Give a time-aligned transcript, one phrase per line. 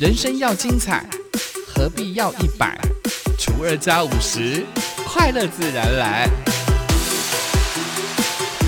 [0.00, 1.06] 人生要精彩，
[1.66, 2.80] 何必要一百
[3.38, 4.64] 除二加五十？
[5.04, 6.26] 快乐自然来。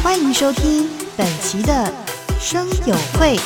[0.03, 1.91] 欢迎收听本期的
[2.39, 3.39] 生友会。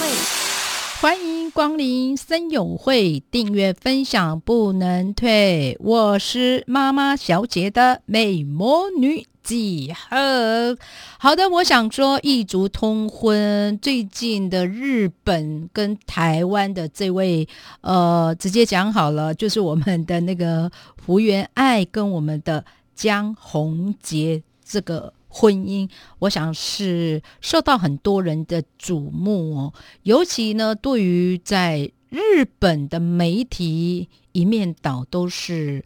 [1.01, 5.79] 欢迎光临森友会，订阅分享不能退。
[5.79, 10.77] 我是妈妈小姐的美魔女几何。
[11.19, 17.49] 好的，我想说异族通婚，最近的日本跟台湾的这位，
[17.81, 22.65] 呃，直接讲好了，就是我们的那个福原爱跟我们的
[22.95, 25.13] 江宏杰这个。
[25.29, 25.87] 婚姻，
[26.21, 29.75] 我想是受到很多人的瞩目哦。
[30.05, 35.85] 尤其呢，对于在日本的媒体，一面倒都是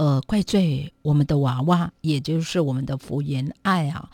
[0.00, 4.08] 呃怪罪我们的娃娃，也就是我们的福原爱啊。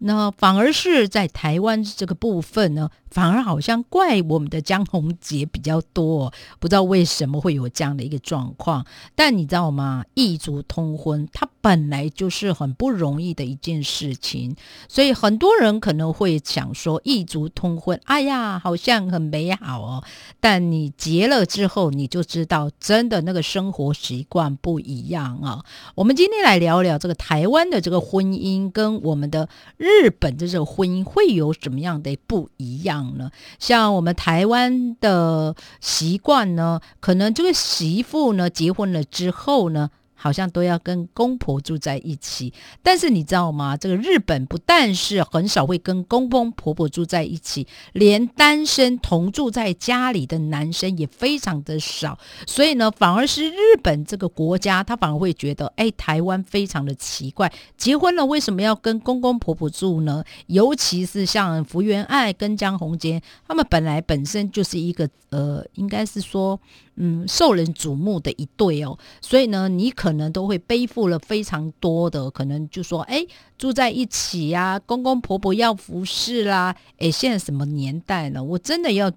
[0.00, 8.84] 那反而是在台湾这个部分呢，反而好像怪我们的江宏杰比较多，不知道为什么会有这样的一个状况。
[9.14, 10.04] 但你知道吗？
[10.14, 14.56] 异族通婚，它本来就是很不容易的一件事情，
[14.88, 20.04] 所以很多人可能会想说，异族通婚，哎呀，好像很美好哦。
[20.40, 25.64] 但你结了之后，你就知道，真的那个生活习惯不一样啊。
[25.94, 30.00] 我们今天来聊聊这个台湾的这个婚姻跟我们的日。
[30.00, 33.30] 日本的这个婚姻会有什么样的不一样呢？
[33.58, 39.90] 像我们台湾的习惯呢，可能这个媳妇呢结婚了之后呢。
[40.22, 43.74] 好像都要跟公婆住在一起，但是你知道吗？
[43.74, 52.18] 这个日本不但是很少会跟公公婆婆住在一起，连单身同住在家里的男生也非常的少。
[52.46, 60.22] 所以呢，反而是日本这个国家，他反而会觉得，哎，台湾非常的奇怪，结婚了为什么要跟公公婆婆住呢？
[60.48, 66.60] 尤其是像福原爱跟江宏杰，他们本来本身就是一个呃，应该是说。
[67.02, 78.44] 嗯，受人瞩目的一对哦，所以呢，你可能都会背负了非常多的，可能就说，哎，住在一起呀，公公婆婆要服侍啦，哎，现在什么年代呢？
[78.44, 79.10] 我真的要。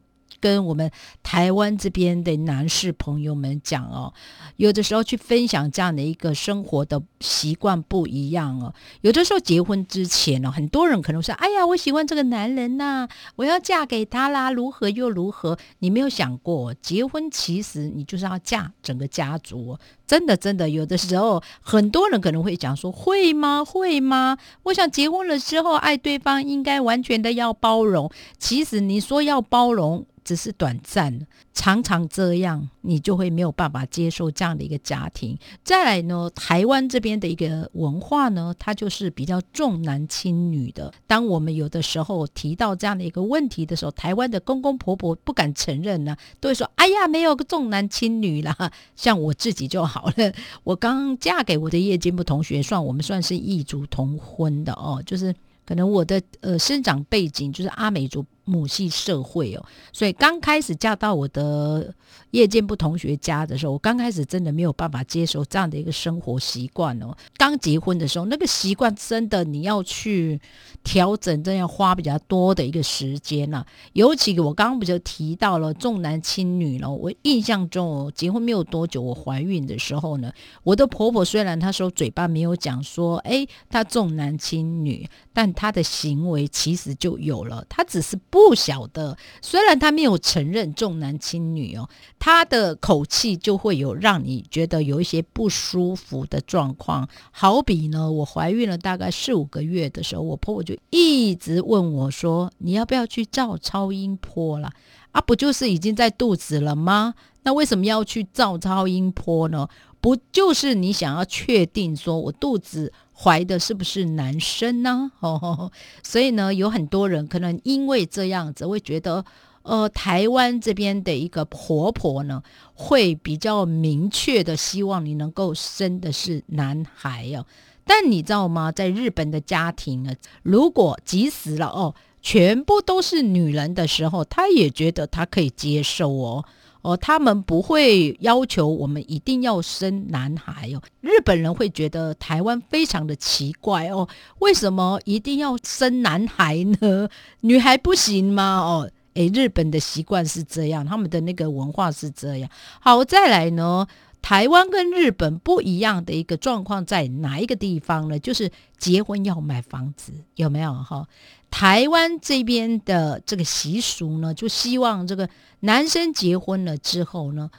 [0.43, 0.91] 跟我们
[1.23, 4.13] 台湾这边的男士朋友们讲哦，
[4.57, 8.73] 有的时候去分享这样的一个生活的习惯不一样哦。
[8.99, 19.77] 有的时候结婚之前呢，很多人可能说：“哎呀，我喜欢这个男人呐，我要嫁给他啦，如何又如何？”你没有想过，结婚其实你就是要嫁整个家族。
[20.05, 23.63] 真的，真的，有的时候很多人可能会讲说：“会吗？
[23.63, 28.11] 会吗？”我想结婚了之后，爱对方应该完全的要包容。
[28.37, 30.05] 其实你说要包容。
[30.23, 35.38] 只是短暂，常常这样，你就会没有办法接受这样的一个家庭。
[35.63, 40.94] 再来呢，台湾这边的一个文化呢，它就是比较重男轻女的。
[41.06, 55.34] 当我们有的时候提到这样的一个问题的时候，台湾的公公婆婆不敢承认呢，都会说：“哎呀，没有个重男轻女啦。”像我自己就好了，我刚嫁给我的夜间部同学，算我们算是异族同婚的哦，就是
[55.66, 58.25] 可能我的呃生长背景就是阿美族。
[58.45, 61.93] 母系社会哦，所以刚开始嫁到我的
[62.31, 67.15] 叶建部同学家的时候，我刚开始真的没有办法接受这样的一个生活习惯哦。
[67.37, 70.41] 刚结婚的时候，那个习惯真的你要去
[70.83, 73.65] 调整，真要花比较多的一个时间呐。
[73.93, 76.91] 尤其我刚刚不就提到了重男轻女了？
[76.91, 80.31] 我印象中，结婚没有多久，我怀孕的时候呢，
[80.63, 88.19] 我的婆婆虽然她说嘴巴没有讲说，哎，她重男轻女，但她的行为其实就有了，她只是。
[88.33, 97.07] 不晓得，虽然他没有承认重男轻女哦，他的口气就会有让你觉得有一些不舒服的状况。
[97.29, 104.72] 好比呢，我怀孕了大概四五个月的时候，我婆婆就一直问我说：“你要不要去照超音波了？
[105.11, 107.13] 啊，不就是已经在肚子了吗？
[107.43, 109.67] 那为什么要去照超音波呢？
[110.01, 115.12] 不就是你想要确定说我肚子？”怀的是不是男生呢？
[115.22, 115.72] 哦，
[116.03, 119.24] 所以呢，有很多人可能因为这样子会觉得，
[119.62, 122.41] 呃，台湾这边的一个婆婆呢，
[122.73, 127.46] 会比较明确的希望你能够生的是男孩哦。
[127.85, 128.72] 但你知道吗？
[128.72, 136.46] 在日本的家庭呢，如果急死了哦，全部都是女人的时候，他也觉得他可以接受哦。
[136.84, 140.82] 哦，他们不会要求我们一定要生男孩哦。
[141.00, 144.08] 日本人会觉得台湾非常的奇怪哦，
[144.40, 147.08] 为什么一定要生男孩呢？
[147.41, 148.59] 女孩不行吗？
[148.59, 152.50] 哦，诶，日本的习惯是这样，他们的那个文化是这样。
[152.82, 153.88] 好，再来呢，
[154.22, 158.20] 台湾跟日本不一样的一个状况在哪一个地方呢？
[158.20, 161.08] 就是结婚要买房子，有没有哈？
[161.55, 165.29] 台湾这边的这个习俗呢，就希望这个
[165.59, 167.52] 男生结婚了之后呢，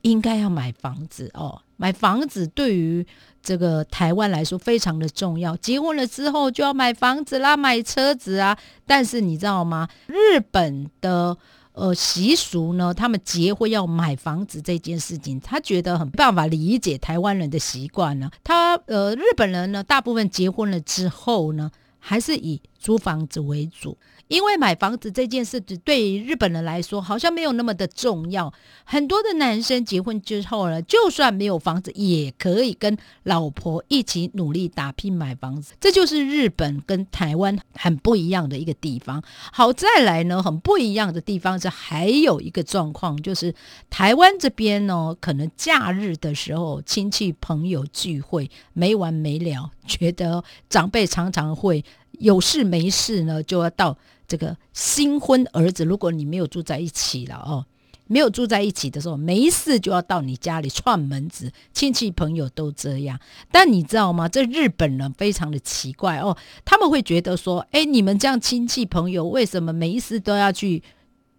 [0.00, 1.60] 应该要买房子哦。
[1.76, 3.06] 买房子对于
[3.42, 5.54] 这个台湾来说非常的重要。
[5.58, 8.56] 结婚了之后就要买房子啦，买车子啊。
[8.86, 9.86] 但是你知道吗？
[10.06, 11.36] 日本的
[11.72, 18.30] 呃习俗呢，他们结婚要买房子这件事情，他觉得很办法理解台湾人的习惯呢。
[18.42, 21.70] 他呃日本人呢，大部分结婚了之后呢。
[22.04, 23.96] 还是以租房子为主，
[24.32, 28.50] 因为买房子这件事只对日本人来说好像没有那么的重要。
[28.84, 35.74] 很多的男生结婚之后呢，就算没有房子，也可以跟老婆一起努力打拼买房子。
[35.78, 39.22] 这就是日本跟台湾很不一样的一个地方。
[39.52, 43.54] 好，再来呢，很不一样的地方是还有一个状况，就是
[43.90, 49.70] 台湾这边呢，可能假日的时候亲戚朋友聚会没完没了。
[49.84, 51.84] 觉得长辈常常会
[52.18, 53.96] 有事没事呢，就要到
[54.28, 57.66] 这个新婚儿子，如果你没有住在一起了哦，
[58.06, 63.18] 没有住在一起的时候，没事就要到你家里串门子，亲戚朋友都这样。
[63.50, 64.28] 但你知道吗？
[64.28, 70.82] 这日本人非常的奇怪哦，他们会觉得说，哎，你们这样亲戚朋友为什么没事都要去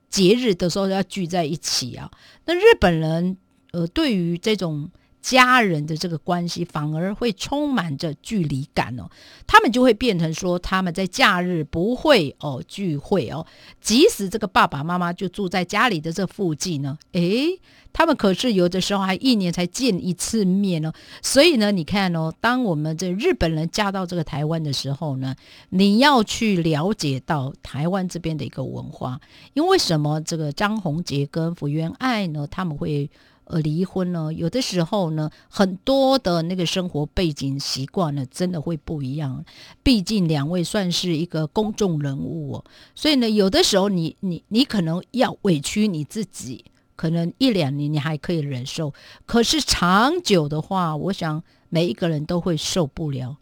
[0.10, 2.12] 节日的时候要聚在一起啊？
[2.46, 3.38] 那日本人
[3.72, 4.90] 呃，对于这种。
[5.24, 9.10] 家人的这个关系反而会充满着距离感哦，
[9.48, 13.48] 他们就会变成说他们在假日不会哦聚会哦，
[13.80, 17.58] 即使这个爸爸妈妈就住在家里的这附近呢，诶，
[17.94, 20.92] 他们可是有的时候还一年才见一次面哦。
[21.22, 25.34] 所以呢，你看哦，当我们这日本人嫁到这个台湾的时候呢，
[25.70, 29.22] 你要去了解到台湾这边的一个文化，
[29.54, 30.20] 因为什么？
[30.20, 33.10] 这个张宏杰跟福原爱呢，他们会。
[33.46, 39.44] 呃，离婚呢，有的时候呢，很多的那个生活背景习惯呢，真的会不一样。
[39.84, 48.94] 毕竟两位算是一个公众人物哦，所以呢，有的时候你你你可能要委屈你自己，可能一两年你还可以忍受，
[49.26, 53.38] 可是长久的话，我想每一个人都会受不了。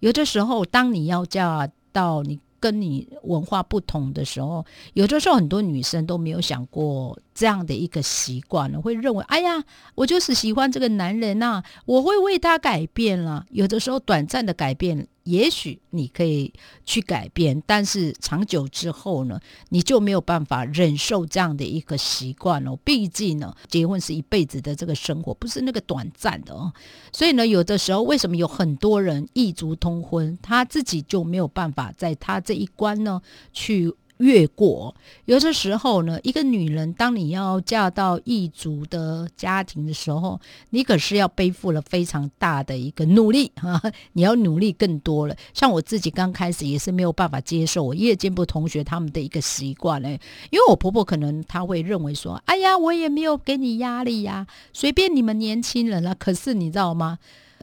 [0.00, 2.40] 有的时候，当你要嫁到你。
[2.60, 9.64] 跟你文化不同的时候，有的时候很多女生都没有想过这样的一个习惯，会认为，哎呀，
[9.94, 13.46] 我就是喜欢这个男人呐，我会为他改变了。
[13.50, 15.08] 有的时候短暂的改变。
[15.24, 16.52] 也许你可以
[16.84, 19.38] 去改变，但是长久之后呢，
[19.68, 22.76] 你就没有办法忍受这样的一个习惯哦。
[22.84, 26.72] 毕竟呢，结婚是一辈子的这个生活，不是那个短暂的哦。
[27.12, 33.20] 所以呢，有的时候为什么有很多人异族通婚，他自己就没有办法在他这一关呢
[33.52, 33.94] 去。
[34.20, 34.94] 越过
[35.24, 40.40] 有的时候呢，一个女人，当你要嫁到异族的家庭的时候，
[40.70, 43.80] 你可是要背负了非常大的一个努力 啊！
[44.12, 45.34] 你要努力更多了。
[45.54, 50.20] 像我自己刚开始也是没有办法接受我夜间部同学他们的一个习惯嘞，
[50.50, 57.18] 因为我婆婆可能她会认为说：“哎呀，我也没有给你压力呀，随便你们年轻人了。”可是你知道吗？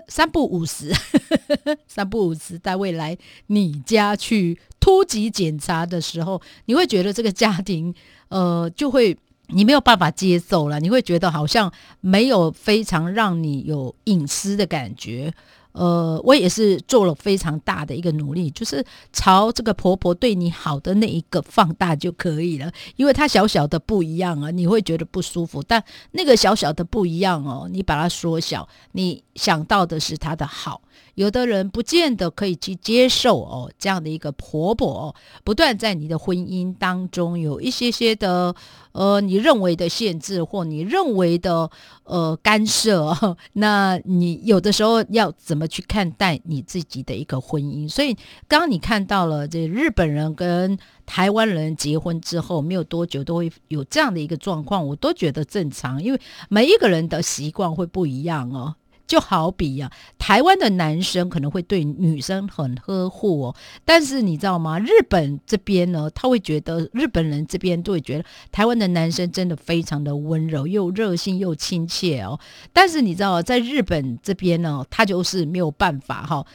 [0.07, 0.91] 三不五十，
[1.87, 3.17] 三不五十，在未来
[3.47, 7.93] 你家去突击检查的时候，你会觉得这个家庭，
[8.29, 9.17] 呃，就会
[9.47, 11.71] 你没有办法接受了，你会觉得好像
[12.01, 15.33] 没有非常让你有隐私的感觉。
[15.77, 18.83] 呃，我也是做了非常大的一个努力，就是
[19.13, 25.61] 朝这个婆婆对你好的那一个放大就可以了，因为她小小的不一样啊，你会觉得不舒服。
[25.61, 30.81] 但那个小小的不一样哦，你把它缩小，你想到的是她的好。
[31.15, 38.55] 有的人不见得可以去接受哦，这样的一个婆婆哦，不断在你的婚姻当中有一些些的
[38.91, 41.69] 呃，你认为的限制或你认为的
[42.03, 43.15] 呃干涉，
[43.53, 47.87] 那你有的时候要怎么去看待你自己的一个婚姻？
[47.89, 48.13] 所以，
[48.47, 58.75] 刚刚你看到了这日本人跟台湾人结婚之后没有多久都会有这样的一个状况，我都觉得正常，因为每一个人的习惯会不一样哦。
[59.07, 64.77] 就好比呀，台湾的男生可能会对女生很呵护哦，但是你知道吗？
[64.77, 72.39] 日本这边呢，他会觉得日本人这边都会觉得台湾的男生真的非常的温柔，又热心又亲切哦。
[72.73, 76.45] 但是你知道，在日本这边呢，他就是没有办法哈。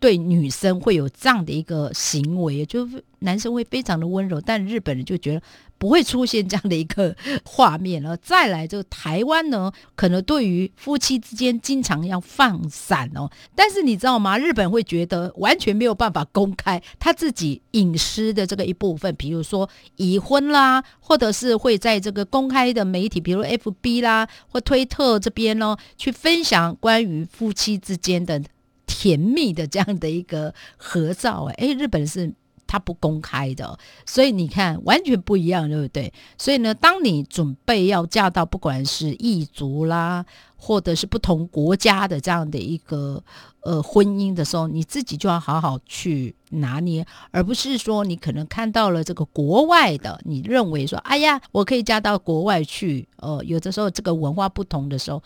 [0.00, 5.42] 对女生会有这样的一个行为，就是男生会非常的温柔，但日本人就觉得
[5.78, 8.16] 不会出现这样的一个画面了。
[8.16, 13.30] 再来，就台湾呢，可能对于夫妻之间经常要放闪哦。
[13.54, 14.36] 但是你知道吗？
[14.36, 28.42] 日本会觉得完全没有办法公开他自己隐私的这个一部分，比如说已婚啦，或者是会在这个公开的媒体，比如 F B 啦或推特这边呢，去分享关于夫妻之间的。
[28.90, 32.32] 甜蜜的这样的一个合照，哎，日本是
[32.68, 36.12] 它不公开的，所以你看完全不一样，对不对？
[36.36, 40.24] 所以呢，当你准备要嫁到不管是异族啦，
[40.56, 43.24] 或者是不同国家的这样的一个
[43.62, 55.22] 呃婚姻的时候，你自己就要好好去拿捏，而不是说你可能看到了这个国外的，你认为说，哎呀，我可以嫁到国外去，呃，有的时候这个文化不同的时候。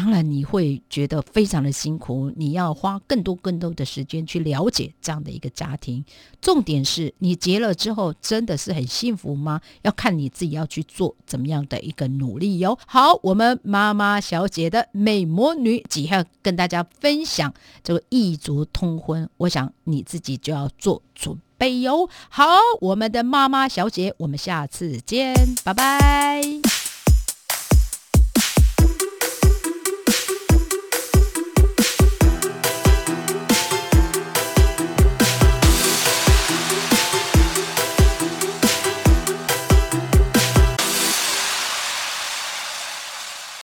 [0.00, 6.02] 当然，你会觉得非常的辛苦，你要花更多更多的时间去了解这样的一个家庭。
[6.40, 9.60] 重点是你结了之后，真的是很幸福吗？
[9.82, 12.78] 要看你自己要去做怎么样的一个努力哟。
[12.86, 17.52] 好，我们妈妈小姐的美魔女几号跟大家分享
[17.84, 22.08] 这个异族通婚，我想你自己就要做准备哟。
[22.30, 22.46] 好，
[22.80, 26.69] 我们的妈妈小姐，我们下次见，拜拜。